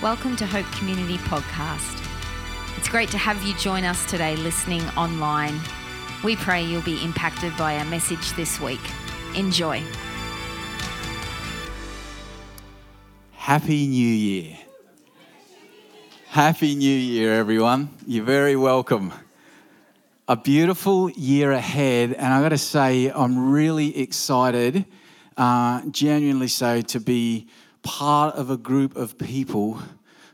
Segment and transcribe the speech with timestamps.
[0.00, 2.00] Welcome to Hope Community Podcast.
[2.76, 5.58] It's great to have you join us today listening online.
[6.22, 8.78] We pray you'll be impacted by our message this week.
[9.34, 9.82] Enjoy.
[13.32, 14.56] Happy New Year.
[16.28, 17.90] Happy New Year, everyone.
[18.06, 19.12] You're very welcome.
[20.28, 24.84] A beautiful year ahead, and I've got to say, I'm really excited,
[25.36, 27.48] uh, genuinely so, to be
[27.82, 29.80] part of a group of people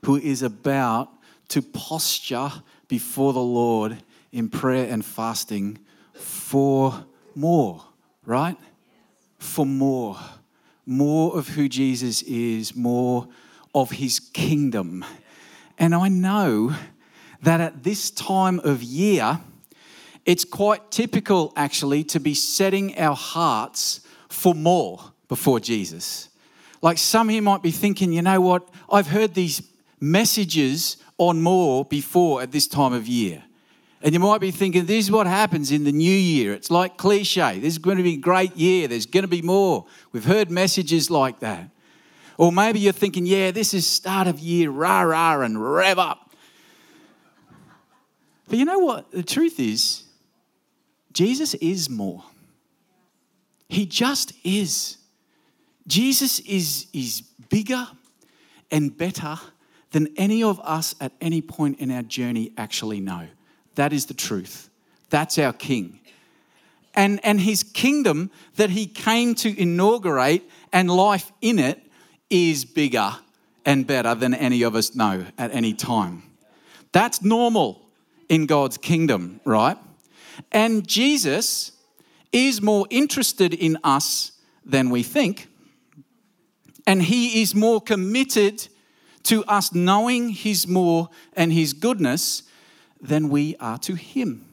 [0.05, 1.11] who is about
[1.49, 2.51] to posture
[2.89, 3.99] before the Lord
[4.33, 5.79] in prayer and fasting
[6.13, 7.85] for more,
[8.25, 8.57] right?
[9.39, 10.19] For more.
[10.87, 13.29] More of who Jesus is, more
[13.75, 15.05] of his kingdom.
[15.79, 16.75] And I know
[17.43, 19.41] that at this time of year,
[20.25, 26.29] it's quite typical actually to be setting our hearts for more before Jesus.
[26.85, 28.69] Like some you might be thinking, you know what?
[28.93, 29.63] I've heard these
[30.01, 33.43] messages on more before at this time of year.
[34.03, 36.53] And you might be thinking, this is what happens in the new year.
[36.53, 37.59] It's like cliche.
[37.59, 38.87] This is going to be a great year.
[38.87, 39.87] There's going to be more.
[40.13, 41.71] We've heard messages like that.
[42.37, 46.35] Or maybe you're thinking, yeah, this is start of year, rah, rah, and rev up.
[48.47, 49.11] But you know what?
[49.11, 50.03] The truth is,
[51.15, 52.25] Jesus is more.
[53.71, 54.99] He just is.
[55.87, 57.87] Jesus is, is bigger
[58.71, 59.39] and better
[59.91, 63.29] than any of us at any point in our journey actually know.
[63.75, 64.71] That is the truth.
[65.11, 66.01] That's our King.
[66.95, 70.43] And, and his kingdom that he came to inaugurate
[70.73, 71.81] and life in it
[72.31, 73.13] is bigger
[73.65, 76.23] and better than any of us know at any time.
[76.93, 77.83] That's normal
[78.29, 79.77] in God's kingdom, right?
[80.53, 81.73] And Jesus
[82.33, 84.33] is more interested in us
[84.65, 85.49] than we think
[86.87, 88.69] and He is more committed
[89.25, 92.43] to us knowing His more and His goodness
[93.01, 94.47] than we are to Him.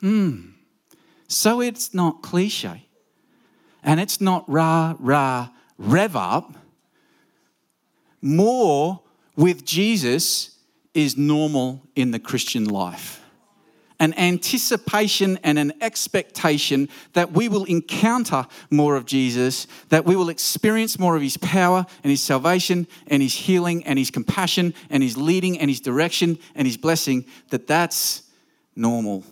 [0.00, 0.50] Hmm.
[1.28, 2.86] So it's not cliche.
[3.82, 6.54] And it's not rah, rah, rev up.
[8.20, 9.00] More
[9.36, 10.58] with Jesus
[10.92, 13.19] is normal in the Christian life
[14.00, 20.30] an anticipation and an expectation that we will encounter more of Jesus, that we will
[20.30, 25.02] experience more of his power and his salvation and his healing and his compassion and
[25.02, 28.22] his leading and his direction and his blessing, that that's
[28.74, 29.22] normal.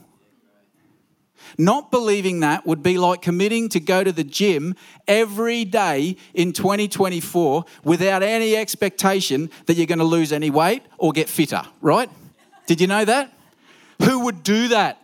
[1.57, 4.75] Not believing that would be like committing to go to the gym
[5.07, 11.13] every day in 2024 without any expectation that you're going to lose any weight or
[11.13, 12.11] get fitter, right?
[12.67, 13.33] Did you know that?
[14.03, 15.03] Who would do that?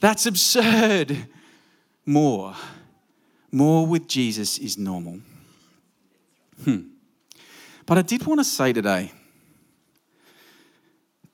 [0.00, 1.16] That's absurd.
[2.04, 2.54] More.
[3.50, 5.20] More with Jesus is normal.
[6.64, 6.80] Hmm.
[7.86, 9.12] But I did want to say today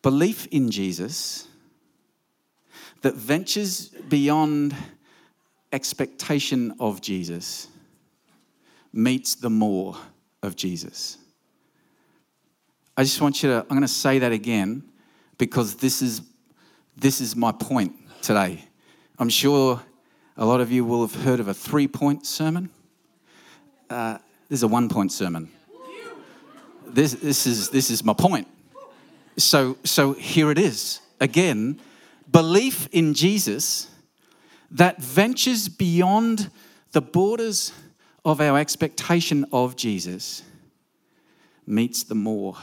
[0.02, 1.48] belief in Jesus
[3.02, 4.74] that ventures beyond
[5.72, 7.68] expectation of Jesus
[8.92, 9.96] meets the more
[10.42, 11.18] of Jesus.
[12.96, 14.82] I just want you to, I'm going to say that again
[15.36, 16.20] because this is
[16.98, 18.64] this is my point today.
[19.18, 19.80] I'm sure
[20.36, 22.70] a lot of you will have heard of a three point sermon.
[23.88, 25.50] Uh, this is a one point sermon.
[26.86, 28.48] This, this, is, this is my point.
[29.36, 31.00] So, so here it is.
[31.20, 31.80] Again,
[32.30, 33.88] belief in Jesus
[34.70, 36.50] that ventures beyond
[36.92, 37.72] the borders
[38.24, 40.42] of our expectation of Jesus
[41.66, 42.56] meets the more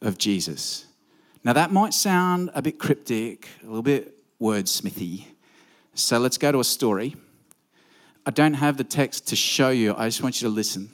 [0.00, 0.86] of Jesus.
[1.42, 5.24] Now, that might sound a bit cryptic, a little bit wordsmithy.
[5.94, 7.16] So let's go to a story.
[8.26, 10.90] I don't have the text to show you, I just want you to listen.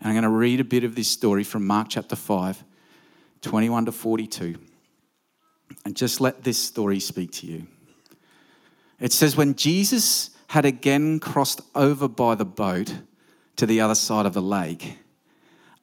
[0.00, 2.64] And I'm going to read a bit of this story from Mark chapter 5,
[3.42, 4.56] 21 to 42.
[5.84, 7.66] And just let this story speak to you.
[8.98, 12.94] It says, When Jesus had again crossed over by the boat
[13.56, 14.98] to the other side of the lake,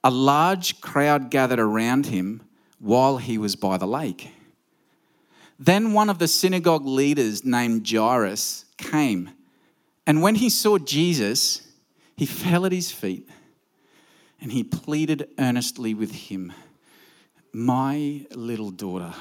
[0.03, 2.41] a large crowd gathered around him
[2.79, 4.33] while he was by the lake.
[5.59, 9.31] Then one of the synagogue leaders named Jairus came,
[10.07, 11.67] and when he saw Jesus,
[12.15, 13.29] he fell at his feet
[14.41, 16.53] and he pleaded earnestly with him
[17.51, 19.13] My little daughter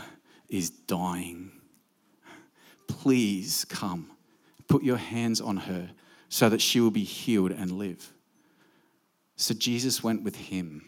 [0.49, 1.51] is dying.
[2.87, 4.11] Please come,
[4.67, 5.91] put your hands on her
[6.29, 8.13] so that she will be healed and live.
[9.37, 10.88] So Jesus went with him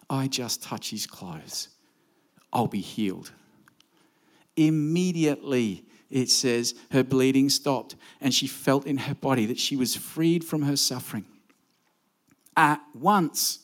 [0.11, 1.69] I just touch his clothes,
[2.51, 3.31] I'll be healed.
[4.57, 9.95] Immediately, it says, her bleeding stopped and she felt in her body that she was
[9.95, 11.23] freed from her suffering.
[12.57, 13.59] At once,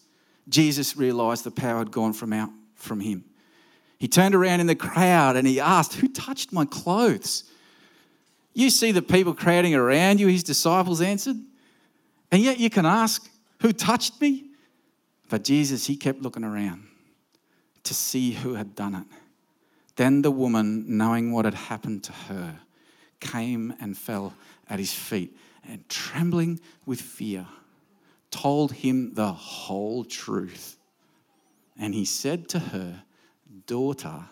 [0.48, 3.26] Jesus realized the power had gone from out from him.
[4.00, 7.44] He turned around in the crowd and he asked, Who touched my clothes?
[8.54, 11.36] You see the people crowding around you, his disciples answered.
[12.32, 13.30] And yet you can ask,
[13.60, 14.47] Who touched me?
[15.30, 16.88] But Jesus, he kept looking around
[17.84, 19.06] to see who had done it.
[19.96, 22.60] Then the woman, knowing what had happened to her,
[23.20, 24.34] came and fell
[24.70, 25.36] at his feet
[25.68, 27.48] and, trembling with fear,
[28.32, 30.78] told him the whole truth.
[31.80, 33.04] And he said to her,
[33.66, 34.26] Daughter,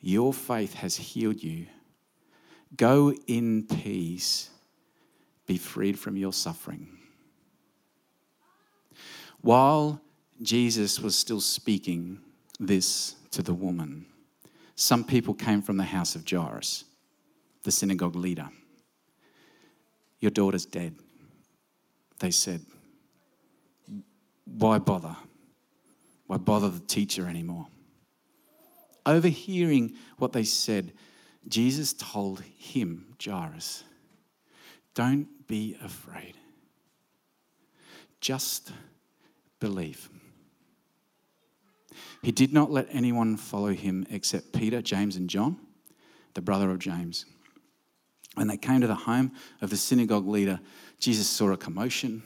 [0.00, 1.66] your faith has healed you.
[2.76, 4.50] Go in peace,
[5.46, 6.98] be freed from your suffering.
[9.44, 10.00] While
[10.40, 12.18] Jesus was still speaking
[12.58, 14.06] this to the woman,
[14.74, 16.84] some people came from the house of Jairus,
[17.62, 18.48] the synagogue leader.
[20.18, 20.94] Your daughter's dead,
[22.20, 22.62] they said.
[24.46, 25.14] Why bother?
[26.26, 27.66] Why bother the teacher anymore?
[29.04, 30.94] Overhearing what they said,
[31.46, 33.84] Jesus told him, Jairus,
[34.94, 36.38] don't be afraid.
[38.22, 38.72] Just
[39.64, 40.10] believe.
[42.22, 45.56] He did not let anyone follow him except Peter, James, and John,
[46.34, 47.24] the brother of James.
[48.34, 49.32] When they came to the home
[49.62, 50.60] of the synagogue leader,
[50.98, 52.22] Jesus saw a commotion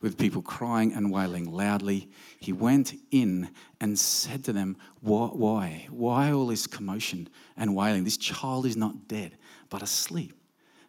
[0.00, 2.08] with people crying and wailing loudly.
[2.38, 3.50] He went in
[3.80, 5.88] and said to them, Why?
[5.90, 8.04] Why all this commotion and wailing?
[8.04, 9.36] This child is not dead,
[9.70, 10.34] but asleep.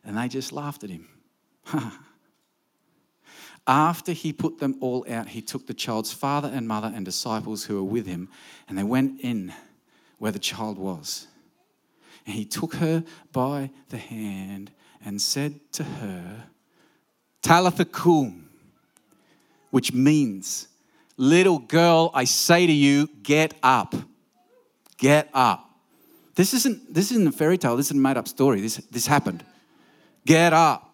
[0.06, 1.08] And they just laughed at him.
[3.68, 7.66] After he put them all out, he took the child's father and mother and disciples
[7.66, 8.30] who were with him,
[8.70, 9.54] and they went in
[10.18, 11.28] where the child was.
[12.26, 13.04] And he took her
[13.34, 14.72] by the hand
[15.04, 16.46] and said to her,
[17.42, 18.50] Talitha cum,
[19.70, 20.70] which means,
[21.18, 23.96] Little girl, I say to you, get up.
[24.98, 25.68] Get up.
[26.36, 28.62] This isn't, this isn't a fairy tale, this is a made up story.
[28.62, 29.44] This, this happened.
[30.26, 30.87] Get up.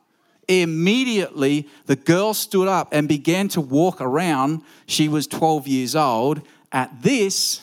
[0.48, 4.62] Immediately, the girl stood up and began to walk around.
[4.86, 6.42] She was 12 years old.
[6.72, 7.62] At this,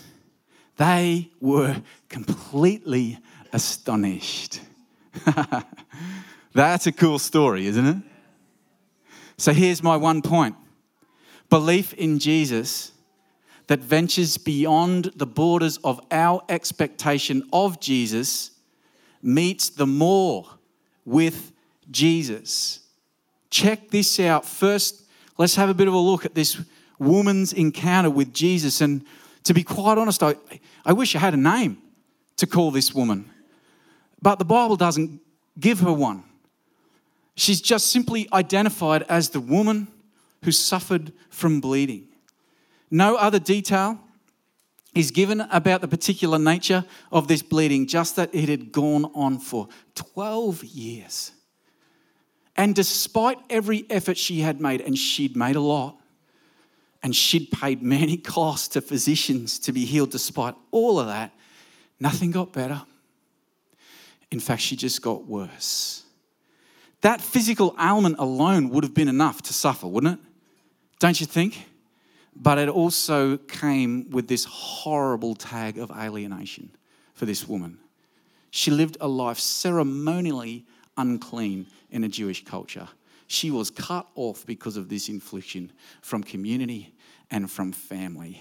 [0.77, 3.19] they were completely
[3.53, 4.61] astonished.
[6.55, 7.97] That's a cool story, isn't it?
[9.37, 10.57] So here's my one point
[11.49, 12.93] belief in Jesus
[13.67, 18.51] that ventures beyond the borders of our expectation of Jesus
[19.23, 20.47] meets the more
[21.05, 21.53] with
[21.91, 22.81] Jesus.
[23.51, 24.45] Check this out.
[24.47, 25.03] First,
[25.39, 26.61] let's have a bit of a look at this
[26.99, 28.81] woman's encounter with Jesus.
[28.81, 29.05] And
[29.45, 30.35] to be quite honest, I,
[30.85, 31.79] I wish I had a name
[32.37, 33.31] to call this woman,
[34.23, 35.21] but the Bible doesn't
[35.59, 36.25] give her one.
[37.35, 39.89] She's just simply identified as the woman
[40.45, 42.09] who suffered from bleeding.
[42.91, 43.99] No other detail
[44.95, 49.39] is given about the particular nature of this bleeding, just that it had gone on
[49.39, 51.33] for 12 years.
[52.61, 55.99] And despite every effort she had made, and she'd made a lot,
[57.03, 61.33] and she'd paid many costs to physicians to be healed, despite all of that,
[61.99, 62.83] nothing got better.
[64.31, 66.03] In fact, she just got worse.
[67.01, 70.27] That physical ailment alone would have been enough to suffer, wouldn't it?
[70.99, 71.67] Don't you think?
[72.37, 76.73] But it also came with this horrible tag of alienation
[77.15, 77.79] for this woman.
[78.51, 80.67] She lived a life ceremonially
[80.99, 82.89] unclean in a Jewish culture.
[83.27, 86.95] She was cut off because of this infliction from community
[87.31, 88.41] and from family.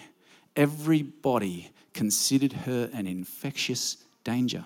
[0.55, 4.65] Everybody considered her an infectious danger.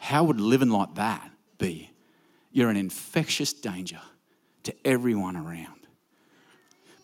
[0.00, 1.90] How would living like that be?
[2.50, 4.00] You're an infectious danger
[4.64, 5.86] to everyone around.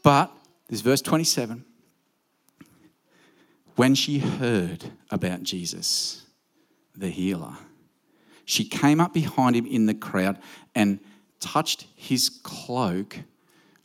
[0.02, 0.32] But,
[0.68, 1.64] this verse 27
[3.76, 6.26] when she heard about Jesus,
[6.94, 7.56] the healer,
[8.52, 10.38] she came up behind him in the crowd
[10.74, 11.00] and
[11.40, 13.20] touched his cloak.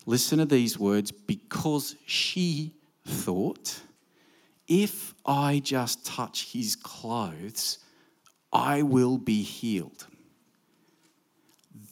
[0.06, 2.74] Listen to these words because she
[3.06, 3.80] thought,
[4.68, 7.78] if I just touch his clothes,
[8.52, 10.06] I will be healed.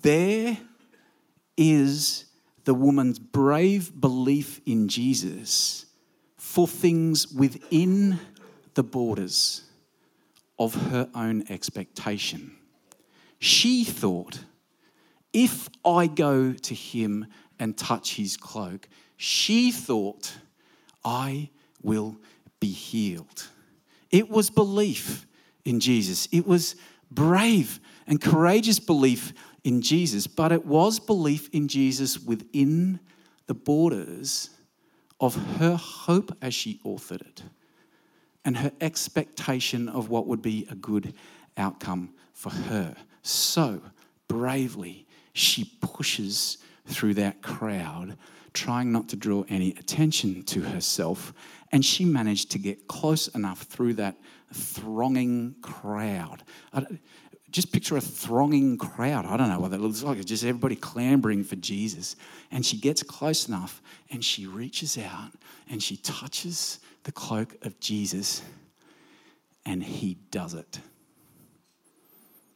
[0.01, 0.57] There
[1.55, 2.25] is
[2.65, 5.85] the woman's brave belief in Jesus
[6.35, 8.19] for things within
[8.73, 9.61] the borders
[10.59, 12.57] of her own expectation.
[13.39, 14.39] She thought,
[15.33, 17.27] if I go to him
[17.59, 18.87] and touch his cloak,
[19.17, 20.37] she thought,
[21.03, 21.49] I
[21.81, 22.17] will
[22.59, 23.47] be healed.
[24.11, 25.25] It was belief
[25.63, 26.27] in Jesus.
[26.31, 26.75] It was
[27.11, 32.99] brave and courageous belief in Jesus, but it was belief in Jesus within
[33.47, 34.49] the borders
[35.19, 37.43] of her hope as she authored it
[38.43, 41.13] and her expectation of what would be a good
[41.57, 42.95] outcome for her.
[43.25, 43.81] So
[44.27, 48.17] bravely, she pushes through that crowd,
[48.53, 51.33] trying not to draw any attention to herself.
[51.71, 54.17] And she managed to get close enough through that
[54.53, 56.43] thronging crowd.
[57.49, 59.25] Just picture a thronging crowd.
[59.25, 60.19] I don't know what that looks like.
[60.19, 62.15] It's just everybody clambering for Jesus.
[62.51, 65.31] And she gets close enough and she reaches out
[65.67, 68.43] and she touches the cloak of Jesus
[69.65, 70.79] and he does it.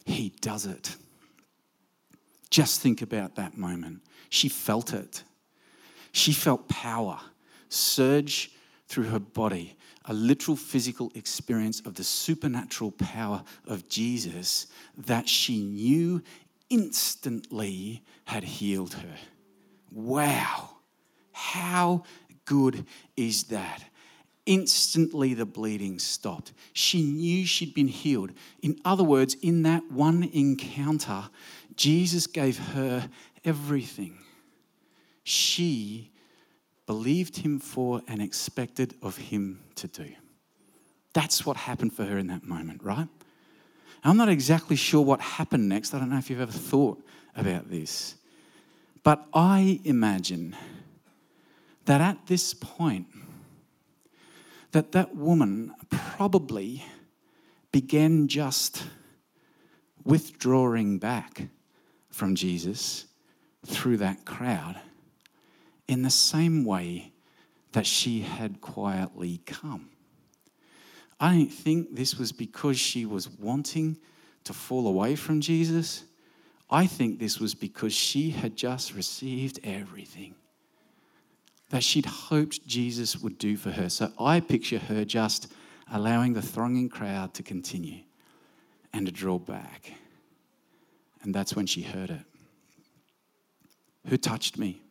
[0.09, 0.95] He does it.
[2.49, 4.01] Just think about that moment.
[4.29, 5.23] She felt it.
[6.11, 7.19] She felt power
[7.69, 8.51] surge
[8.87, 14.65] through her body, a literal physical experience of the supernatural power of Jesus
[14.97, 16.23] that she knew
[16.71, 19.15] instantly had healed her.
[19.91, 20.71] Wow.
[21.31, 22.03] How
[22.45, 22.85] good
[23.15, 23.83] is that?
[24.49, 26.53] Instantly, the bleeding stopped.
[26.73, 28.31] She knew she'd been healed.
[28.63, 31.29] In other words, in that one encounter,
[31.75, 33.07] Jesus gave her
[33.45, 34.17] everything.
[35.23, 36.09] She
[36.87, 40.15] believed him for and expected of him to do.
[41.13, 43.07] That's what happened for her in that moment, right?
[44.03, 45.93] I'm not exactly sure what happened next.
[45.93, 46.99] I don't know if you've ever thought
[47.35, 48.15] about this.
[49.03, 50.55] But I imagine
[51.85, 53.05] that at this point,
[54.71, 56.85] that that woman probably
[57.71, 58.83] began just
[60.03, 61.49] withdrawing back
[62.09, 63.05] from Jesus
[63.65, 64.79] through that crowd
[65.87, 67.11] in the same way
[67.71, 69.89] that she had quietly come.
[71.19, 73.97] I don't think this was because she was wanting
[74.45, 76.05] to fall away from Jesus.
[76.69, 80.35] I think this was because she had just received everything
[81.69, 83.89] that she'd hoped Jesus would do for her.
[83.89, 85.51] So I picture her just
[85.91, 88.01] allowing the thronging crowd to continue
[88.93, 89.93] and to draw back.
[91.21, 92.21] And that's when she heard it.
[94.07, 94.81] Who touched me?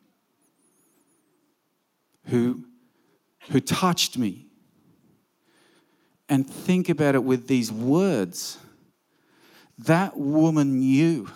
[2.26, 2.64] Who,
[3.50, 4.46] who touched me?
[6.28, 8.58] And think about it with these words.
[9.78, 11.28] That woman knew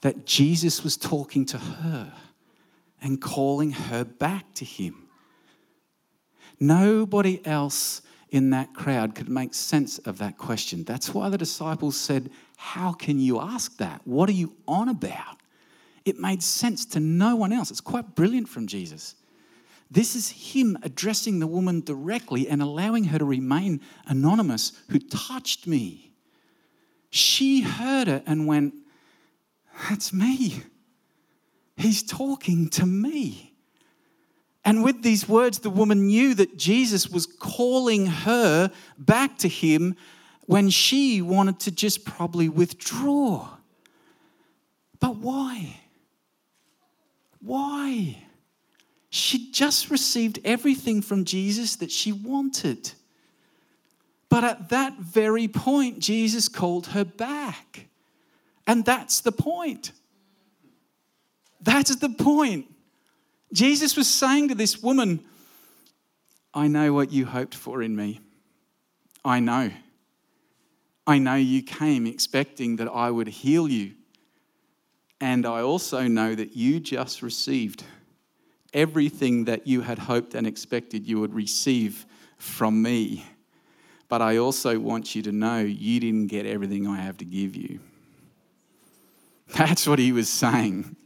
[0.00, 2.12] that Jesus was talking to her
[3.02, 5.08] and calling her back to him.
[6.58, 10.84] Nobody else in that crowd could make sense of that question.
[10.84, 14.00] That's why the disciples said, How can you ask that?
[14.04, 15.38] What are you on about?
[16.04, 17.70] It made sense to no one else.
[17.70, 19.16] It's quite brilliant from Jesus.
[19.90, 25.66] This is him addressing the woman directly and allowing her to remain anonymous who touched
[25.66, 26.14] me.
[27.10, 28.74] She heard it and went,
[29.90, 30.62] That's me.
[31.82, 33.54] He's talking to me.
[34.64, 39.96] And with these words, the woman knew that Jesus was calling her back to him
[40.46, 43.48] when she wanted to just probably withdraw.
[45.00, 45.80] But why?
[47.40, 48.22] Why?
[49.10, 52.92] She just received everything from Jesus that she wanted.
[54.28, 57.88] But at that very point, Jesus called her back.
[58.68, 59.90] And that's the point.
[61.62, 62.66] That's the point.
[63.52, 65.24] Jesus was saying to this woman,
[66.52, 68.20] I know what you hoped for in me.
[69.24, 69.70] I know.
[71.06, 73.92] I know you came expecting that I would heal you.
[75.20, 77.84] And I also know that you just received
[78.74, 82.06] everything that you had hoped and expected you would receive
[82.38, 83.24] from me.
[84.08, 87.54] But I also want you to know you didn't get everything I have to give
[87.54, 87.80] you.
[89.54, 90.96] That's what he was saying.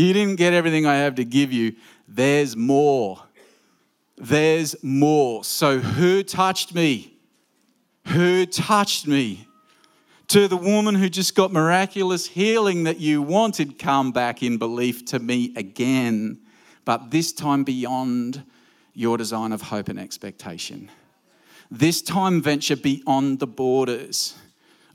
[0.00, 1.74] You didn't get everything I have to give you.
[2.08, 3.22] There's more.
[4.16, 5.44] There's more.
[5.44, 7.18] So, who touched me?
[8.06, 9.46] Who touched me?
[10.28, 15.04] To the woman who just got miraculous healing that you wanted, come back in belief
[15.06, 16.38] to me again,
[16.86, 18.42] but this time beyond
[18.94, 20.90] your design of hope and expectation.
[21.70, 24.34] This time venture beyond the borders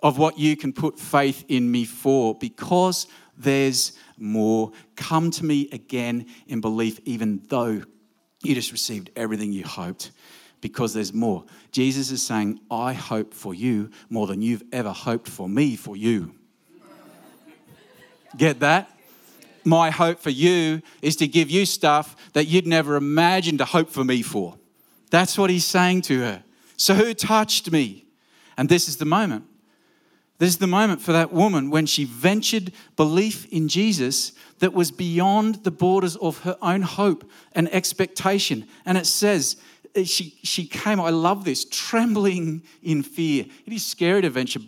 [0.02, 3.08] of what you can put faith in me for because
[3.38, 4.72] there's more.
[4.96, 7.82] Come to me again in belief, even though
[8.46, 10.12] You just received everything you hoped
[10.62, 11.46] because there's more.
[11.72, 15.98] Jesus is saying, I hope for you more than you've ever hoped for me for
[15.98, 16.36] you.
[18.38, 18.92] Get that?
[19.64, 23.90] My hope for you is to give you stuff that you'd never imagined to hope
[23.90, 24.60] for me for.
[25.10, 26.44] That's what he's saying to her.
[26.78, 28.06] So, who touched me?
[28.58, 29.46] And this is the moment.
[30.38, 34.92] This is the moment for that woman when she ventured belief in Jesus that was
[34.92, 38.68] beyond the borders of her own hope and expectation.
[38.86, 39.56] And it says,
[40.04, 43.46] she, she came, I love this, trembling in fear.
[43.66, 44.60] It is scary to venture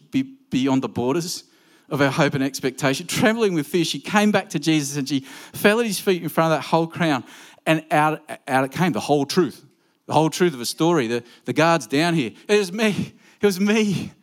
[0.50, 1.44] beyond the borders
[1.90, 3.08] of her hope and expectation.
[3.08, 5.22] Trembling with fear, she came back to Jesus and she
[5.54, 7.24] fell at his feet in front of that whole crowd.
[7.66, 9.66] And out, out it came, the whole truth,
[10.06, 11.08] the whole truth of a story.
[11.08, 12.32] The, the guard's down here.
[12.48, 13.14] It was me.
[13.42, 14.14] It was me.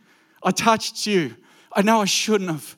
[0.45, 1.37] I touched you.
[1.73, 2.77] I know I shouldn't have.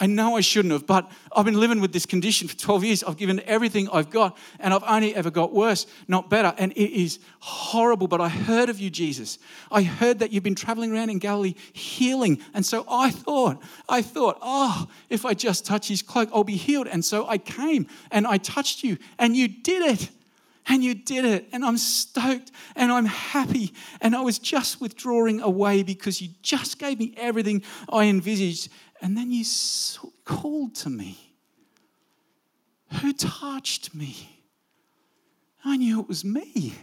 [0.00, 3.04] I know I shouldn't have, but I've been living with this condition for 12 years.
[3.04, 6.52] I've given everything I've got, and I've only ever got worse, not better.
[6.58, 8.08] And it is horrible.
[8.08, 9.38] But I heard of you, Jesus.
[9.70, 12.42] I heard that you've been traveling around in Galilee healing.
[12.52, 16.56] And so I thought, I thought, oh, if I just touch his cloak, I'll be
[16.56, 16.88] healed.
[16.88, 20.10] And so I came and I touched you, and you did it.
[20.68, 21.48] And you did it.
[21.52, 23.72] And I'm stoked and I'm happy.
[24.00, 28.70] And I was just withdrawing away because you just gave me everything I envisaged.
[29.00, 29.44] And then you
[30.24, 31.34] called to me.
[33.00, 34.40] Who touched me?
[35.64, 36.74] I knew it was me.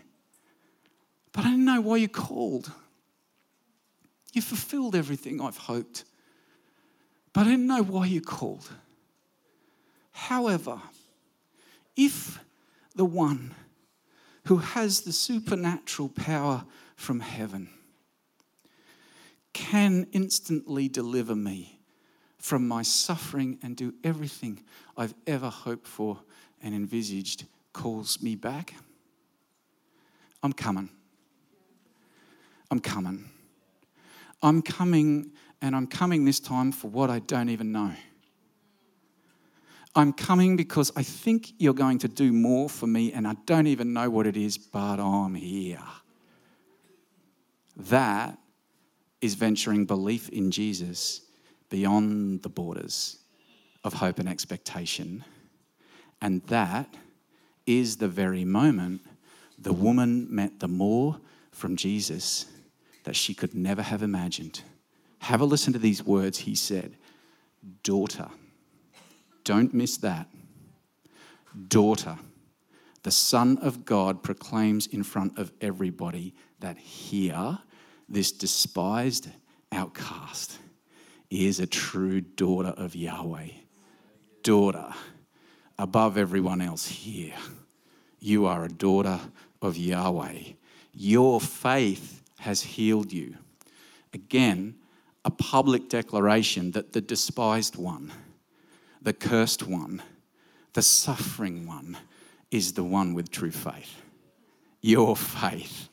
[1.31, 2.71] But I didn't know why you called.
[4.33, 6.03] You fulfilled everything I've hoped.
[7.33, 8.69] But I didn't know why you called.
[10.11, 10.81] However,
[11.95, 12.39] if
[12.95, 13.55] the one
[14.49, 16.65] who has the supernatural power
[16.95, 17.69] from heaven
[19.53, 21.79] can instantly deliver me
[22.39, 24.59] from my suffering and do everything
[24.97, 26.17] I've ever hoped for
[26.63, 28.73] and envisaged calls me back,
[30.41, 30.89] I'm coming.
[32.71, 33.29] I'm coming.
[34.41, 35.29] I'm coming,
[35.61, 37.93] and I'm coming this time for what I don't even know.
[39.99, 43.67] I'm coming because I think you're going to do more for me, and I don't
[43.67, 45.83] even know what it is, but I'm here.
[47.75, 48.37] That
[49.19, 51.19] is venturing belief in Jesus
[51.69, 53.17] beyond the borders
[53.83, 55.25] of hope and expectation.
[56.21, 56.95] And that
[57.65, 59.01] is the very moment
[59.57, 61.19] the woman met the more
[61.51, 62.45] from Jesus
[63.03, 64.61] that she could never have imagined.
[65.19, 66.95] Have a listen to these words he said
[67.83, 68.29] Daughter,
[69.49, 70.27] don't miss that.
[71.69, 72.19] Daughter,
[73.01, 77.57] the Son of God proclaims in front of everybody that here,
[78.07, 79.27] this despised
[79.71, 80.59] outcast,
[81.31, 83.47] is a true daughter of Yahweh.
[84.43, 84.93] Daughter,
[85.79, 87.33] above everyone else here,
[88.19, 89.19] you are a daughter
[89.63, 90.43] of Yahweh.
[90.93, 93.35] Your faith has healed you.
[94.13, 94.75] Again,
[95.25, 98.11] a public declaration that the despised one,
[99.01, 100.01] the cursed one,
[100.73, 101.97] the suffering one
[102.51, 104.01] is the one with true faith.
[104.81, 105.89] Your faith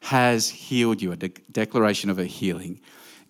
[0.00, 2.80] has healed you, a de- declaration of a healing.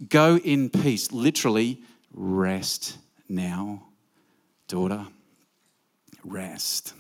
[0.09, 1.13] Go in peace.
[1.13, 1.81] Literally,
[2.13, 2.99] rest
[3.29, 3.85] now,
[4.69, 5.07] daughter.
[6.25, 6.93] Rest.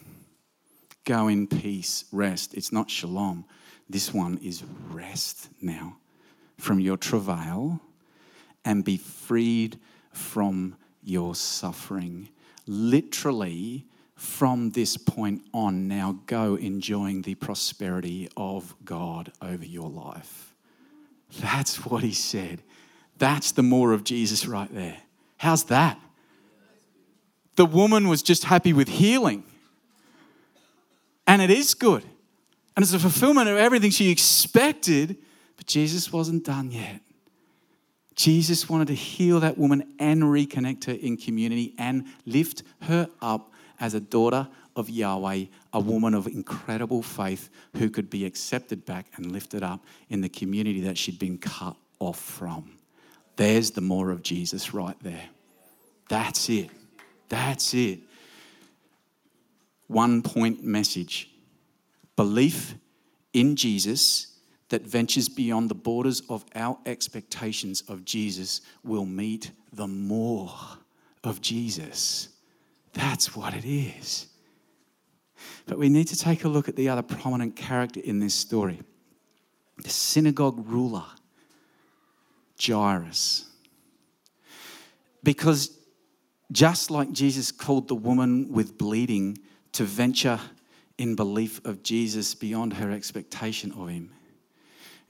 [1.04, 2.04] Go in peace.
[2.12, 2.54] Rest.
[2.54, 3.44] It's not shalom.
[3.88, 5.98] This one is rest now
[6.58, 7.80] from your travail
[8.64, 9.78] and be freed
[10.12, 12.28] from your suffering.
[12.66, 20.54] Literally, from this point on, now go enjoying the prosperity of God over your life.
[21.40, 22.62] That's what he said.
[23.18, 24.98] That's the more of Jesus right there.
[25.38, 25.98] How's that?
[27.54, 29.44] The woman was just happy with healing.
[31.26, 32.02] And it is good.
[32.74, 35.16] And it's a fulfillment of everything she expected,
[35.56, 37.00] but Jesus wasn't done yet.
[38.16, 43.52] Jesus wanted to heal that woman and reconnect her in community and lift her up
[43.78, 49.06] as a daughter of Yahweh, a woman of incredible faith who could be accepted back
[49.16, 52.78] and lifted up in the community that she'd been cut off from.
[53.36, 55.28] There's the more of Jesus right there.
[56.08, 56.70] That's it.
[57.28, 58.00] That's it.
[59.88, 61.30] One point message
[62.16, 62.74] belief
[63.34, 64.35] in Jesus
[64.68, 70.50] that ventures beyond the borders of our expectations of Jesus will meet the more
[71.22, 72.28] of Jesus.
[72.92, 74.26] That's what it is.
[75.66, 78.80] But we need to take a look at the other prominent character in this story
[79.78, 81.04] the synagogue ruler.
[82.58, 83.44] Jairus.
[85.22, 85.78] Because
[86.52, 89.38] just like Jesus called the woman with bleeding
[89.72, 90.40] to venture
[90.98, 94.12] in belief of Jesus beyond her expectation of him,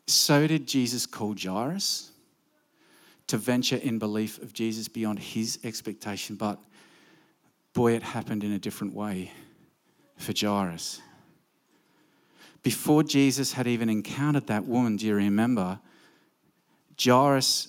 [0.06, 2.12] so did Jesus call Jairus
[3.26, 6.36] to venture in belief of Jesus beyond his expectation.
[6.36, 6.62] But
[7.72, 9.32] boy, it happened in a different way
[10.16, 11.00] for Jairus.
[12.62, 15.78] Before Jesus had even encountered that woman, do you remember?
[17.00, 17.68] Jairus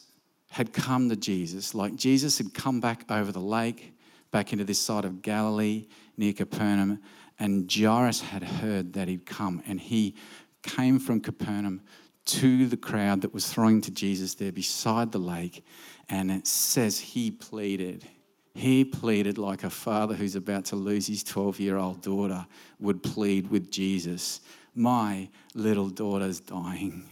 [0.50, 3.93] had come to Jesus, like Jesus had come back over the lake,
[4.32, 7.00] back into this side of Galilee near Capernaum,
[7.38, 10.15] and Jairus had heard that he'd come, and he
[10.63, 11.82] came from Capernaum
[12.27, 15.65] to the crowd that was throwing to Jesus there beside the lake,
[16.09, 18.07] and it says he pleaded.
[18.53, 22.45] He pleaded like a father who's about to lose his 12 year old daughter
[22.79, 24.41] would plead with Jesus
[24.73, 27.09] My little daughter's dying.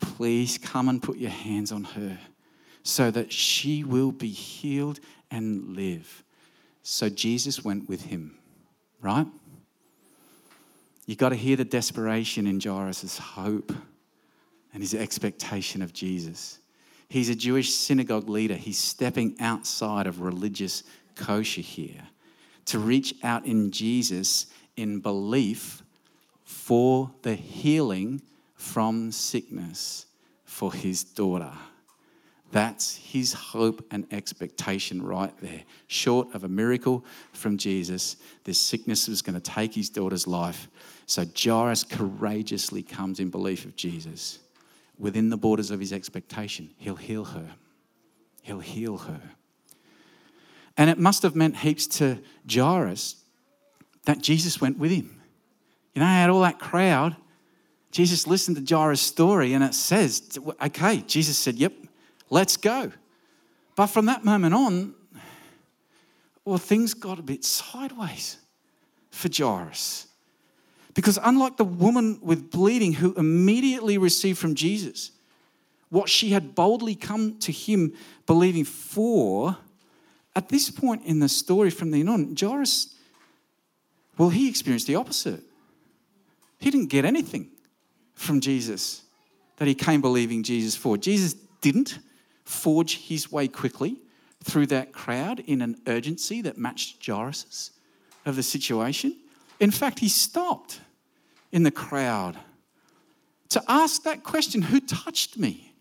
[0.00, 2.18] Please come and put your hands on her
[2.82, 6.24] so that she will be healed and live.
[6.82, 8.38] So Jesus went with him,
[9.00, 9.26] right?
[11.06, 13.72] You got to hear the desperation in Jairus' hope
[14.72, 16.58] and his expectation of Jesus.
[17.08, 18.54] He's a Jewish synagogue leader.
[18.54, 20.82] He's stepping outside of religious
[21.14, 22.08] kosher here
[22.66, 25.82] to reach out in Jesus in belief
[26.44, 28.22] for the healing
[28.54, 30.06] from sickness
[30.44, 31.52] for his daughter.
[32.50, 35.62] That's his hope and expectation right there.
[35.86, 40.68] Short of a miracle from Jesus, this sickness was going to take his daughter's life.
[41.06, 44.38] So Jairus courageously comes in belief of Jesus
[45.02, 46.70] within the borders of his expectation.
[46.78, 47.56] He'll heal her.
[48.42, 49.20] He'll heal her.
[50.76, 53.16] And it must have meant heaps to Jairus
[54.04, 55.20] that Jesus went with him.
[55.92, 57.16] You know, had all that crowd.
[57.90, 61.72] Jesus listened to Jairus' story, and it says, okay, Jesus said, yep,
[62.30, 62.92] let's go.
[63.74, 64.94] But from that moment on,
[66.44, 68.38] well, things got a bit sideways
[69.10, 70.06] for Jairus.
[70.94, 75.12] Because unlike the woman with bleeding who immediately received from Jesus
[75.88, 77.92] what she had boldly come to him
[78.26, 79.56] believing for,
[80.34, 82.94] at this point in the story from then on, Jairus,
[84.16, 85.42] well, he experienced the opposite.
[86.58, 87.50] He didn't get anything
[88.14, 89.02] from Jesus
[89.56, 90.96] that he came believing Jesus for.
[90.96, 91.98] Jesus didn't
[92.44, 93.96] forge his way quickly
[94.42, 97.70] through that crowd in an urgency that matched Jairus's
[98.24, 99.16] of the situation.
[99.62, 100.80] In fact, he stopped
[101.52, 102.36] in the crowd
[103.50, 105.72] to ask that question who touched me?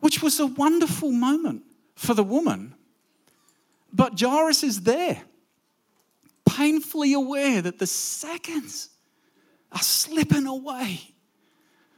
[0.00, 1.62] Which was a wonderful moment
[1.94, 2.74] for the woman.
[3.92, 5.22] But Jairus is there,
[6.44, 8.88] painfully aware that the seconds
[9.70, 11.14] are slipping away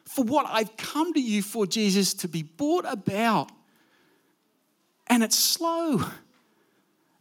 [0.05, 3.51] for what I've come to you for, Jesus, to be brought about.
[5.07, 6.03] And it's slow.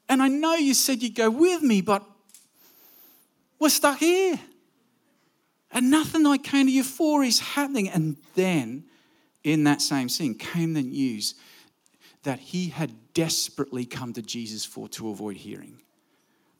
[0.09, 2.03] And I know you said you'd go with me, but
[3.61, 4.39] we're stuck here.
[5.71, 7.87] And nothing I came to you for is happening.
[7.87, 8.85] And then,
[9.43, 11.35] in that same scene, came the news
[12.23, 15.77] that he had desperately come to Jesus for to avoid hearing.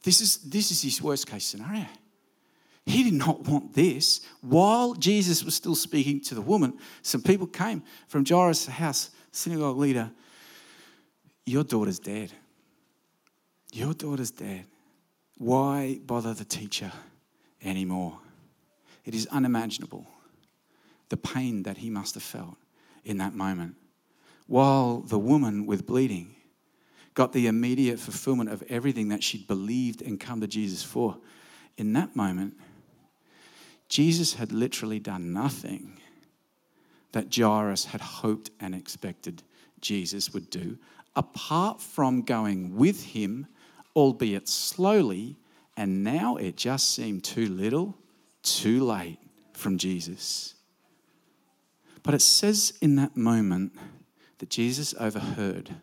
[0.04, 1.86] This is, this is his worst case scenario.
[2.86, 4.20] He did not want this.
[4.40, 9.76] While Jesus was still speaking to the woman, some people came from Jairus' house, synagogue
[9.76, 10.10] leader.
[11.46, 12.32] Your daughter's dead.
[13.72, 14.66] Your daughter's dead.
[15.42, 16.92] Why bother the teacher
[17.64, 18.16] anymore?
[19.04, 20.06] It is unimaginable
[21.08, 22.54] the pain that he must have felt
[23.04, 23.74] in that moment.
[24.46, 26.36] While the woman with bleeding
[27.14, 31.16] got the immediate fulfillment of everything that she'd believed and come to Jesus for,
[31.76, 32.54] in that moment,
[33.88, 35.98] Jesus had literally done nothing
[37.10, 39.42] that Jairus had hoped and expected
[39.80, 40.78] Jesus would do,
[41.16, 43.48] apart from going with him,
[43.94, 45.38] albeit slowly,
[45.76, 47.96] and now it just seemed too little
[48.42, 49.18] too late
[49.52, 50.54] from Jesus.
[52.02, 53.72] But it says in that moment
[54.38, 55.76] that Jesus overheard.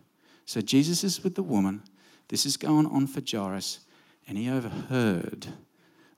[0.46, 1.84] So Jesus is with the woman.
[2.28, 3.80] This is going on for Jairus,
[4.28, 5.48] and he overheard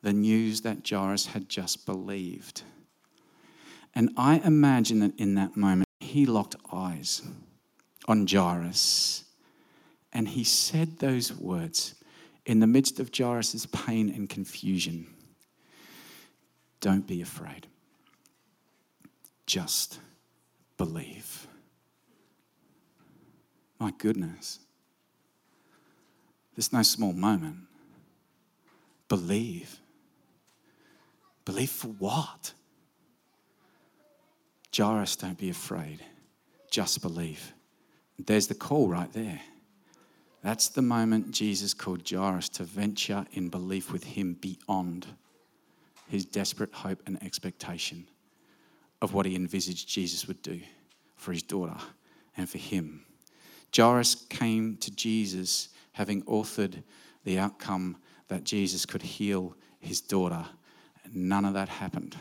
[0.02, 2.64] the news that Jairus had just believed.
[3.94, 7.22] And I imagine that in that moment, he locked eyes
[8.08, 9.26] on Jairus
[10.14, 11.96] and he said those words
[12.46, 15.08] in the midst of Jairus' pain and confusion.
[16.80, 17.68] Don't be afraid.
[19.46, 20.00] Just
[20.78, 21.48] believe.
[23.80, 24.60] My goodness.
[26.56, 27.58] There's no small moment.
[29.08, 29.80] Believe.
[31.46, 32.54] Believe for what?
[34.76, 36.00] Jairus, don't be afraid.
[36.70, 37.54] Just believe.
[38.18, 39.42] There's the call right there.
[40.42, 45.06] That's the moment Jesus called Jairus to venture in belief with him beyond
[46.08, 48.08] his desperate hope and expectation
[49.02, 50.60] of what he envisaged Jesus would do
[51.16, 51.78] for his daughter
[52.38, 53.06] and for him.
[53.76, 56.84] Jairus came to Jesus having authored
[57.24, 60.46] the outcome that Jesus could heal his daughter.
[61.14, 62.16] None of that happened.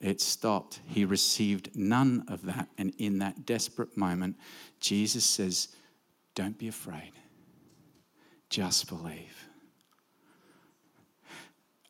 [0.00, 0.80] It stopped.
[0.86, 2.68] He received none of that.
[2.76, 4.36] And in that desperate moment,
[4.80, 5.68] Jesus says,
[6.34, 7.12] Don't be afraid,
[8.50, 9.48] just believe.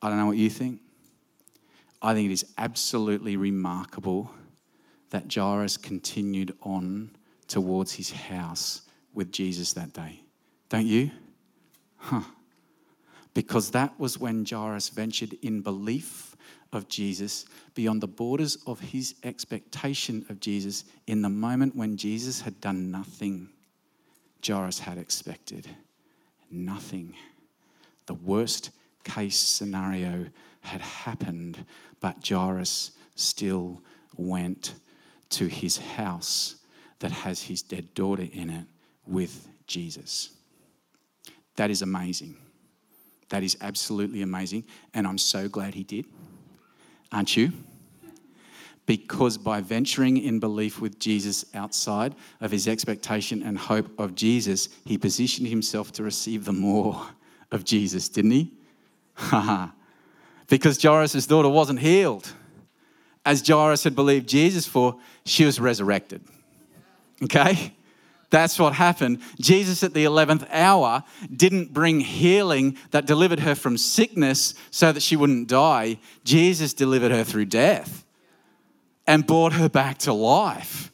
[0.03, 0.81] I don't know what you think.
[2.03, 4.31] I think it is absolutely remarkable
[5.09, 7.11] that Jairus continued on
[7.49, 8.83] towards his house
[9.15, 10.21] with Jesus that day.
[10.69, 11.11] Don't you?
[11.97, 12.21] Huh.
[13.33, 16.37] Because that was when Jairus ventured in belief
[16.73, 22.43] of Jesus beyond the borders of his expectation of Jesus in the moment when Jesus
[22.43, 23.49] had done nothing
[24.47, 25.69] Jairus had expected.
[26.51, 27.15] Nothing.
[28.07, 28.71] The worst
[29.05, 30.27] case scenario
[30.61, 31.65] had happened,
[32.01, 33.83] but Jairus still
[34.17, 34.75] went
[35.31, 36.57] to his house
[37.01, 38.65] that has his dead daughter in it
[39.07, 40.31] with Jesus.
[41.57, 42.37] That is amazing.
[43.29, 44.65] That is absolutely amazing.
[44.93, 46.07] And I'm so glad he did.
[47.13, 47.53] Aren't you?
[48.87, 54.69] Because by venturing in belief with Jesus outside of his expectation and hope of Jesus,
[54.85, 57.01] he positioned himself to receive the more
[57.51, 58.53] of Jesus, didn't he?
[60.49, 62.31] because Jairus' daughter wasn't healed.
[63.25, 66.21] As Jairus had believed Jesus for, she was resurrected.
[67.23, 67.73] Okay?
[68.29, 69.21] That's what happened.
[69.41, 75.03] Jesus at the 11th hour didn't bring healing that delivered her from sickness so that
[75.03, 76.01] she wouldn't die.
[76.25, 78.04] Jesus delivered her through death
[79.07, 80.91] and brought her back to life.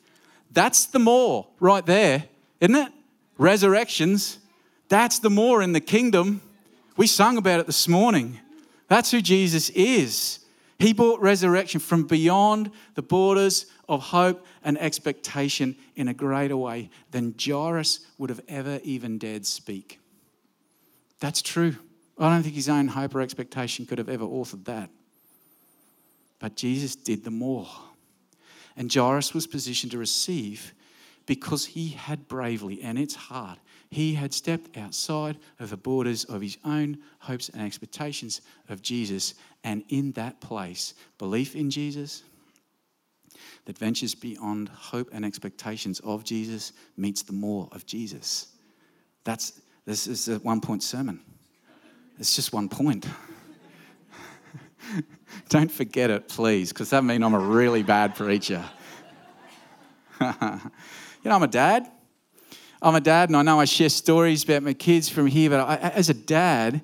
[0.50, 2.24] That's the more right there,
[2.60, 2.92] isn't it?
[3.38, 4.38] Resurrections.
[4.88, 6.42] That's the more in the kingdom.
[6.96, 8.40] We sung about it this morning.
[8.88, 10.40] That's who Jesus is.
[10.78, 16.90] He brought resurrection from beyond the borders of hope and expectation in a greater way
[17.10, 20.00] than Jairus would have ever even dared speak.
[21.20, 21.76] That's true.
[22.18, 24.90] I don't think his own hope or expectation could have ever authored that.
[26.38, 27.68] But Jesus did the more.
[28.80, 30.72] And Jairus was positioned to receive
[31.26, 33.58] because he had bravely, and it's hard,
[33.90, 38.40] he had stepped outside of the borders of his own hopes and expectations
[38.70, 39.34] of Jesus.
[39.64, 42.22] And in that place, belief in Jesus
[43.66, 48.46] that ventures beyond hope and expectations of Jesus meets the more of Jesus.
[49.24, 51.20] That's this is a one point sermon.
[52.18, 53.06] It's just one point.
[55.48, 58.64] Don't forget it, please, because that means I'm a really bad preacher.
[60.20, 60.26] you
[61.24, 61.90] know, I'm a dad.
[62.82, 65.60] I'm a dad, and I know I share stories about my kids from here, but
[65.60, 66.82] I, as a dad,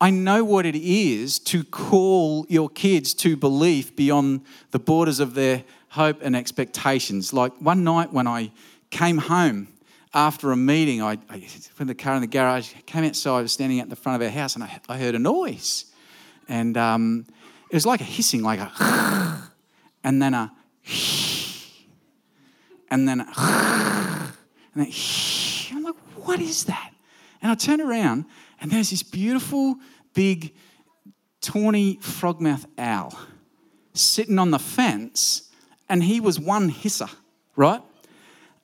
[0.00, 5.34] I know what it is to call your kids to belief beyond the borders of
[5.34, 7.32] their hope and expectations.
[7.32, 8.52] Like one night when I
[8.90, 9.68] came home
[10.12, 13.52] after a meeting, I, I put the car in the garage, came outside, I was
[13.52, 15.86] standing at the front of our house, and I, I heard a noise.
[16.48, 17.26] And um,
[17.70, 19.50] it was like a hissing, like a,
[20.04, 20.52] and then a,
[22.90, 23.26] and then a,
[24.74, 24.92] and then,
[25.72, 26.92] I'm like, what is that?
[27.42, 28.24] And I turn around,
[28.60, 29.76] and there's this beautiful,
[30.14, 30.54] big,
[31.40, 33.18] tawny frogmouth owl
[33.92, 35.50] sitting on the fence,
[35.88, 37.10] and he was one hisser,
[37.56, 37.80] right?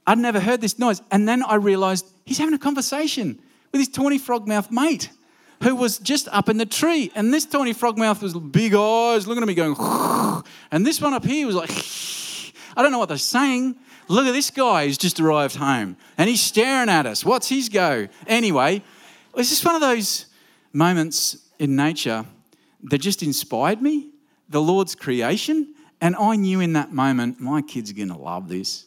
[0.07, 1.03] I'd never heard this noise.
[1.11, 3.41] And then I realized he's having a conversation
[3.73, 5.11] with his tawny frogmouth mate
[5.63, 7.13] who was just up in the tree.
[7.15, 9.75] And this tawny frogmouth was big eyes looking at me going,
[10.71, 11.71] and this one up here was like,
[12.77, 13.77] I don't know what they're saying,
[14.11, 17.25] Look at this guy who's just arrived home and he's staring at us.
[17.25, 18.09] What's his go?
[18.27, 18.83] Anyway,
[19.37, 20.27] it's just one of those
[20.73, 22.25] moments in nature
[22.91, 24.09] that just inspired me,
[24.49, 25.75] the Lord's creation.
[26.01, 28.87] And I knew in that moment, my kids are going to love this.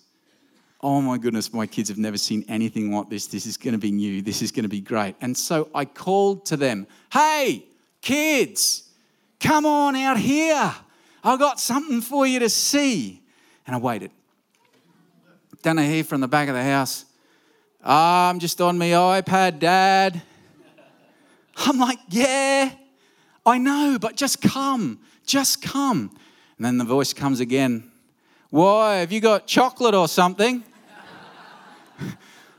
[0.86, 3.28] Oh my goodness, my kids have never seen anything like this.
[3.28, 4.22] This is going to be new.
[4.22, 5.16] This is going to be great.
[5.22, 7.64] And so I called to them, hey,
[8.02, 8.90] kids,
[9.40, 10.76] come on out here.
[11.24, 13.22] I've got something for you to see.
[13.66, 14.12] And I waited.
[15.62, 17.06] Then I hear from the back of the house,
[17.82, 20.22] oh, I'm just on my iPad, Dad.
[21.56, 22.72] I'm like, yeah,
[23.46, 26.14] I know, but just come, just come.
[26.58, 27.90] And then the voice comes again,
[28.50, 30.62] why, have you got chocolate or something?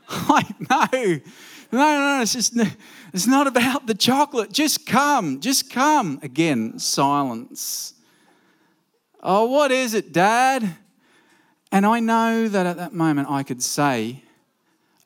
[0.29, 1.19] like, no, no,
[1.71, 2.57] no, it's just,
[3.13, 4.51] it's not about the chocolate.
[4.51, 6.19] Just come, just come.
[6.21, 7.93] Again, silence.
[9.21, 10.75] Oh, what is it, Dad?
[11.71, 14.21] And I know that at that moment I could say,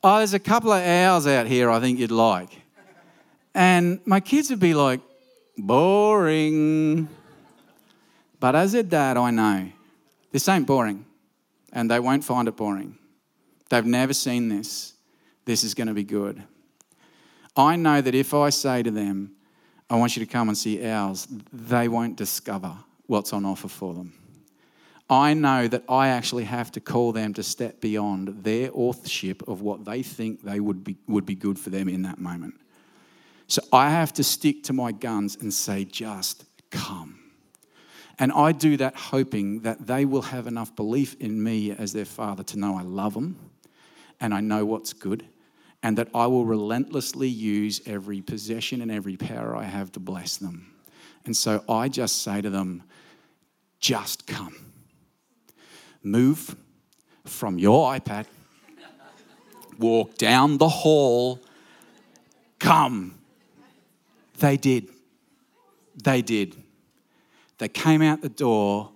[0.02, 2.62] Oh, there's a couple of hours out here I think you'd like.
[3.54, 5.00] And my kids would be like,
[5.58, 7.08] boring.
[8.38, 9.68] But as a dad, I know
[10.32, 11.04] this ain't boring,
[11.72, 12.96] and they won't find it boring.
[13.70, 14.94] They've never seen this.
[15.46, 16.42] This is going to be good.
[17.56, 19.32] I know that if I say to them,
[19.88, 23.94] I want you to come and see ours, they won't discover what's on offer for
[23.94, 24.12] them.
[25.08, 29.60] I know that I actually have to call them to step beyond their authorship of
[29.60, 32.54] what they think they would be, would be good for them in that moment.
[33.48, 37.18] So I have to stick to my guns and say, just come.
[38.20, 42.04] And I do that hoping that they will have enough belief in me as their
[42.04, 43.49] father to know I love them
[44.20, 45.24] and I know what's good
[45.82, 50.36] and that I will relentlessly use every possession and every power I have to bless
[50.36, 50.74] them.
[51.24, 52.82] And so I just say to them,
[53.78, 54.72] just come.
[56.02, 56.54] Move
[57.24, 58.26] from your iPad,
[59.78, 61.40] walk down the hall,
[62.58, 63.18] come.
[64.38, 64.88] They did.
[66.02, 66.56] They did.
[67.58, 68.90] They came out the door,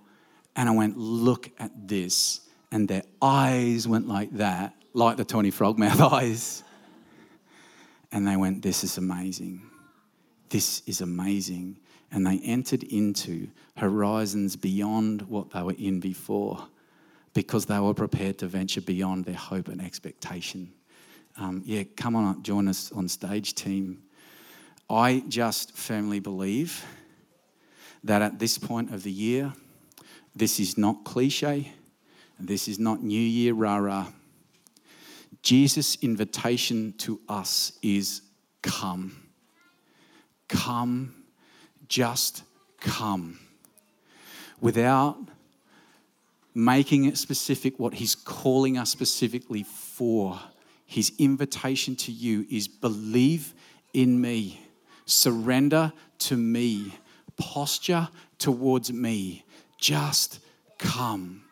[0.55, 2.41] and I went, Look at this.
[2.71, 6.63] And their eyes went like that, like the Tawny Frogmouth eyes.
[8.11, 9.61] And they went, This is amazing.
[10.49, 11.77] This is amazing.
[12.11, 16.67] And they entered into horizons beyond what they were in before
[17.33, 20.71] because they were prepared to venture beyond their hope and expectation.
[21.37, 24.01] Um, yeah, come on, join us on stage, team.
[24.89, 26.85] I just firmly believe
[28.05, 29.51] that at this point of the year,
[30.33, 31.73] this is not cliche,
[32.39, 34.07] this is not New Year rah rah.
[35.45, 38.23] Jesus' invitation to us is
[38.63, 39.15] come.
[40.49, 41.13] Come,
[41.87, 42.41] just
[42.79, 43.39] come.
[44.59, 45.19] Without
[46.55, 50.39] making it specific what he's calling us specifically for,
[50.87, 53.53] his invitation to you is believe
[53.93, 54.59] in me,
[55.05, 56.91] surrender to me
[57.37, 59.45] posture towards me.
[59.77, 60.39] Just
[60.79, 61.44] come.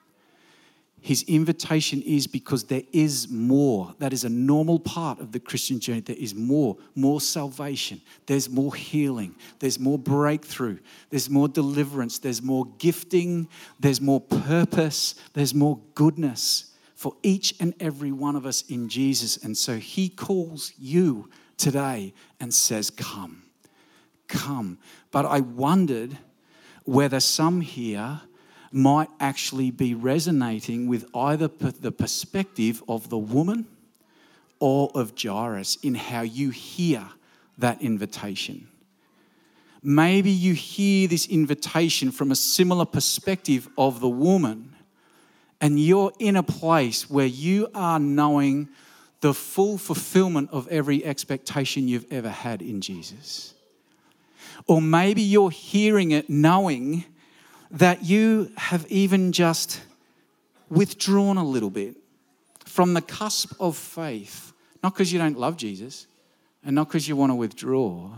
[1.04, 3.94] His invitation is because there is more.
[4.00, 6.00] That is a normal part of the Christian journey.
[6.00, 8.02] There is more, more salvation.
[8.26, 9.36] There's more healing.
[9.60, 10.80] There's more breakthrough.
[11.12, 12.18] There's more deliverance.
[12.18, 13.48] There's more gifting.
[13.80, 15.13] There's more purpose.
[15.34, 19.38] There's more goodness for each and every one of us in Jesus.
[19.38, 23.44] And so he calls you today and says, Come
[24.34, 24.80] come.
[25.12, 26.18] But I wondered
[26.84, 28.22] whether some here
[28.74, 33.68] might actually be resonating with either the perspective of the woman
[34.60, 37.06] or of Jairus in how you hear
[37.58, 38.68] that invitation.
[39.84, 44.74] Maybe you hear this invitation from a similar perspective of the woman,
[45.60, 48.70] and you're in a place where you are knowing
[49.20, 53.54] the full fulfillment of every expectation you've ever had in Jesus.
[54.68, 57.06] Or maybe you're hearing it knowing
[57.74, 59.82] that you have even just
[60.70, 61.98] withdrawn a little bit
[62.66, 66.08] from the cusp of faith, not because you don't love Jesus
[66.64, 68.10] and not because you want to withdraw,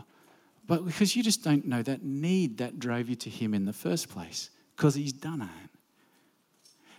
[0.67, 3.73] but because you just don't know that need that drove you to Him in the
[3.73, 5.69] first place, because He's done it.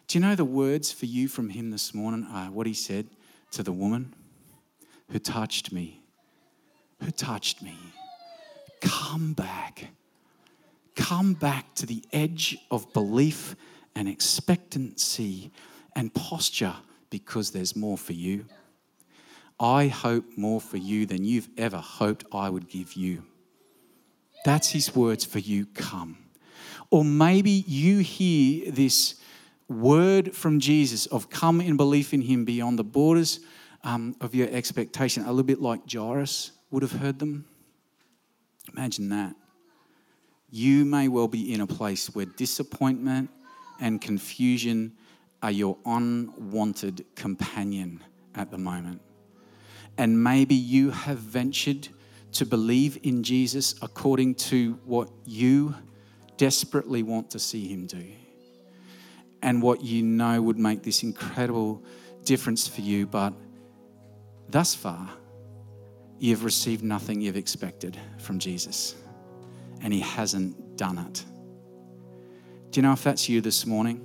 [0.09, 3.07] Do you know the words for you from Him this morning are what He said
[3.53, 4.14] to the woman
[5.11, 6.03] who touched me?
[7.03, 7.77] Who touched me?
[8.81, 9.88] come back.
[10.96, 13.54] Come back to the edge of belief
[13.94, 15.52] and expectancy
[15.94, 16.74] and posture
[17.11, 18.46] because there's more for you.
[19.59, 23.22] I hope more for you than you've ever hoped I would give you.
[24.44, 26.18] That's his words for you come.
[26.90, 29.16] Or maybe you hear this
[29.68, 33.40] word from Jesus of come in belief in him beyond the borders
[33.82, 37.46] um, of your expectation, a little bit like Jairus would have heard them.
[38.72, 39.35] Imagine that.
[40.57, 43.29] You may well be in a place where disappointment
[43.79, 44.92] and confusion
[45.42, 48.03] are your unwanted companion
[48.35, 49.03] at the moment.
[49.99, 51.89] And maybe you have ventured
[52.33, 55.74] to believe in Jesus according to what you
[56.39, 58.07] desperately want to see him do
[59.43, 61.85] and what you know would make this incredible
[62.24, 63.35] difference for you, but
[64.49, 65.11] thus far,
[66.18, 68.95] you've received nothing you've expected from Jesus,
[69.83, 71.24] and He hasn't done it.
[72.70, 74.03] Do you know if that's you this morning?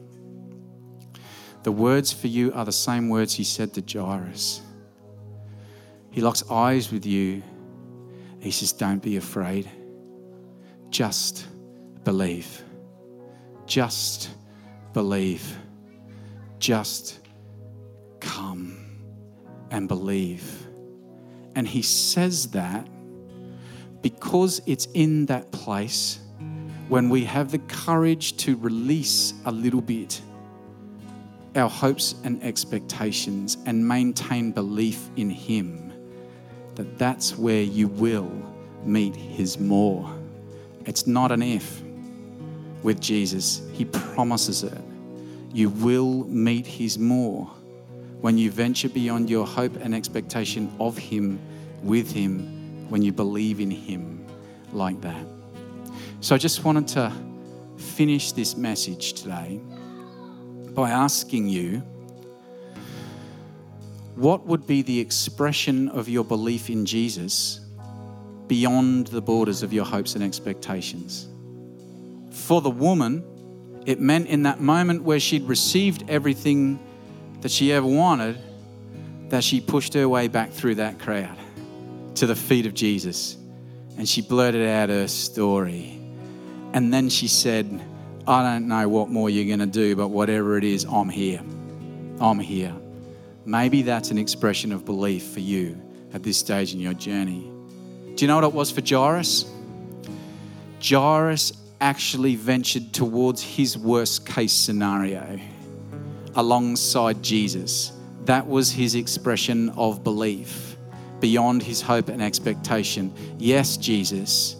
[1.63, 4.61] The words for you are the same words He said to Jairus.
[6.11, 7.41] He locks eyes with you.
[8.39, 9.69] He says, Don't be afraid.
[10.89, 11.47] Just
[12.03, 12.63] believe.
[13.65, 14.29] Just
[14.93, 15.57] believe.
[16.59, 17.19] Just
[18.19, 18.77] come
[19.69, 20.67] and believe.
[21.55, 22.87] And he says that
[24.01, 26.19] because it's in that place
[26.89, 30.21] when we have the courage to release a little bit
[31.55, 35.91] our hopes and expectations and maintain belief in Him,
[36.75, 38.31] that that's where you will
[38.85, 40.09] meet His more.
[40.85, 41.81] It's not an if
[42.83, 44.77] with Jesus, He promises it.
[45.53, 47.45] You will meet His more
[48.21, 51.39] when you venture beyond your hope and expectation of Him,
[51.83, 52.60] with Him,
[52.91, 54.25] when you believe in Him
[54.73, 55.25] like that.
[56.19, 57.11] So I just wanted to
[57.77, 59.61] finish this message today
[60.73, 61.77] by asking you
[64.15, 67.61] what would be the expression of your belief in Jesus
[68.47, 71.29] beyond the borders of your hopes and expectations?
[72.31, 73.23] For the woman,
[73.85, 76.77] it meant in that moment where she'd received everything
[77.39, 78.37] that she ever wanted,
[79.29, 81.37] that she pushed her way back through that crowd
[82.21, 83.35] to the feet of Jesus
[83.97, 85.99] and she blurted out her story.
[86.71, 87.83] And then she said,
[88.27, 91.41] I don't know what more you're going to do, but whatever it is, I'm here.
[92.19, 92.75] I'm here.
[93.43, 95.81] Maybe that's an expression of belief for you
[96.13, 97.51] at this stage in your journey.
[98.13, 99.51] Do you know what it was for Jairus?
[100.79, 105.39] Jairus actually ventured towards his worst case scenario
[106.35, 107.93] alongside Jesus.
[108.25, 110.70] That was his expression of belief
[111.21, 113.13] beyond his hope and expectation.
[113.37, 114.57] Yes, Jesus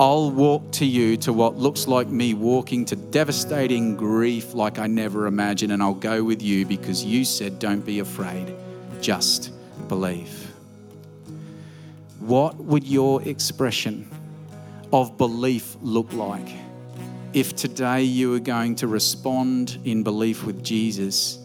[0.00, 4.86] I'll walk to you to what looks like me walking to devastating grief like I
[4.86, 8.54] never imagined, and I'll go with you because you said, Don't be afraid,
[9.00, 9.52] just
[9.88, 10.50] believe.
[12.20, 14.10] What would your expression
[14.92, 16.48] of belief look like
[17.34, 21.38] if today you were going to respond in belief with Jesus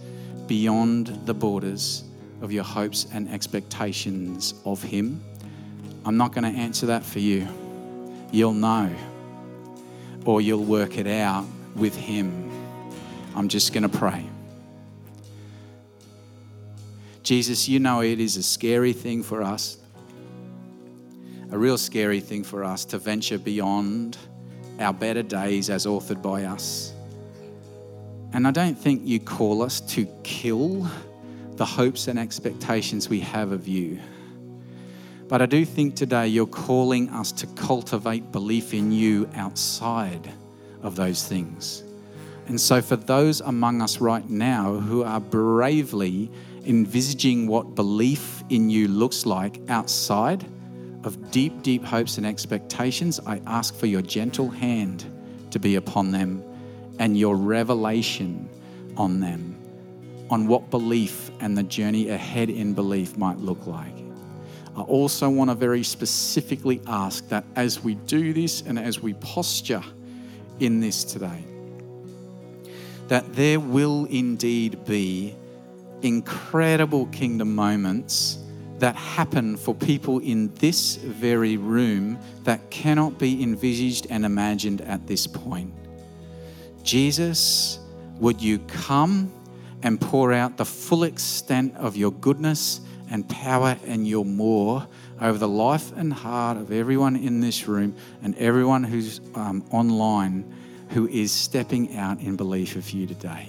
[0.47, 2.06] beyond the borders
[2.41, 5.23] of your hopes and expectations of Him?
[6.05, 7.47] I'm not going to answer that for you
[8.31, 8.93] you'll know
[10.25, 12.51] or you'll work it out with Him.
[13.35, 14.25] I'm just going to pray.
[17.23, 19.77] Jesus, you know it is a scary thing for us,
[21.51, 24.17] a real scary thing for us to venture beyond
[24.79, 26.93] our better days as authored by us.
[28.33, 30.89] And I don't think you call us to kill
[31.57, 33.99] the hopes and expectations we have of you.
[35.27, 40.31] But I do think today you're calling us to cultivate belief in you outside
[40.81, 41.83] of those things.
[42.47, 46.31] And so, for those among us right now who are bravely
[46.65, 50.45] envisaging what belief in you looks like outside
[51.03, 55.05] of deep, deep hopes and expectations, I ask for your gentle hand
[55.51, 56.43] to be upon them
[56.99, 58.49] and your revelation
[58.95, 59.56] on them,
[60.29, 63.95] on what belief and the journey ahead in belief might look like.
[64.75, 69.13] I also want to very specifically ask that as we do this and as we
[69.15, 69.83] posture
[70.59, 71.43] in this today,
[73.07, 75.35] that there will indeed be
[76.01, 78.37] incredible kingdom moments
[78.79, 85.07] that happen for people in this very room that cannot be envisaged and imagined at
[85.07, 85.73] this point.
[86.83, 87.79] Jesus,
[88.19, 89.31] would you come
[89.83, 94.87] and pour out the full extent of your goodness and power and your more
[95.21, 100.53] over the life and heart of everyone in this room and everyone who's um, online
[100.89, 103.47] who is stepping out in belief of you today.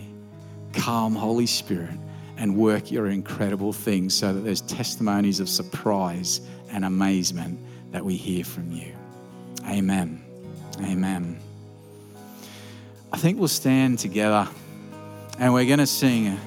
[0.72, 1.98] Calm, Holy Spirit,
[2.36, 7.58] and work your incredible things so that there's testimonies of surprise and amazement
[7.92, 8.92] that we hear from you.
[9.66, 10.22] Amen.
[10.80, 11.40] Amen.
[13.12, 14.48] I think we'll stand together
[15.38, 16.38] and we're going to sing.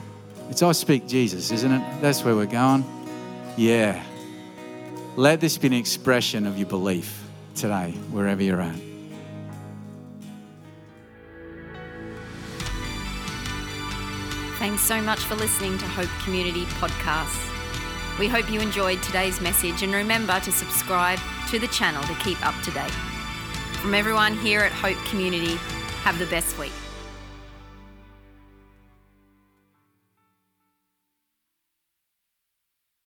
[0.49, 2.01] It's I Speak Jesus, isn't it?
[2.01, 2.83] That's where we're going.
[3.57, 4.03] Yeah.
[5.15, 7.23] Let this be an expression of your belief
[7.55, 8.75] today, wherever you're at.
[14.57, 17.49] Thanks so much for listening to Hope Community Podcasts.
[18.19, 21.17] We hope you enjoyed today's message and remember to subscribe
[21.49, 22.91] to the channel to keep up to date.
[23.81, 25.55] From everyone here at Hope Community,
[26.03, 26.73] have the best week.